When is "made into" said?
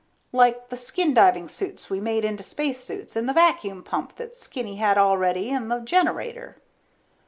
2.01-2.41